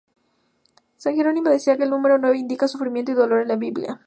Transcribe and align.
San 0.97 1.13
Jerónimo 1.15 1.51
decía 1.51 1.77
que 1.77 1.83
el 1.83 1.91
número 1.91 2.17
nueve 2.17 2.39
indica 2.39 2.67
sufrimiento 2.67 3.11
y 3.11 3.13
dolor 3.13 3.43
en 3.43 3.49
la 3.49 3.55
Biblia. 3.55 3.99